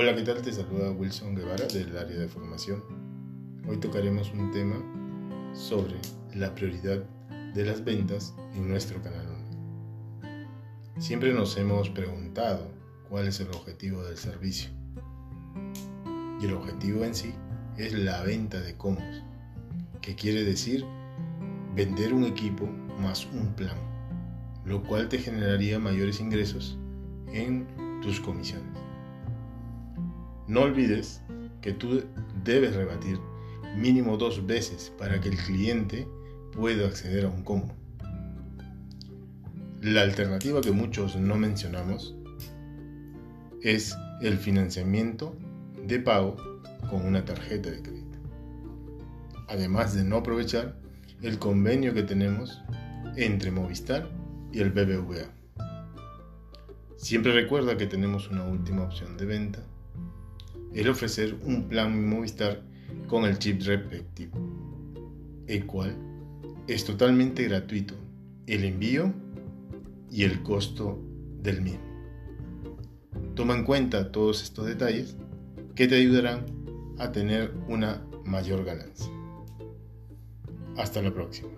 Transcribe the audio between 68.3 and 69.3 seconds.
el envío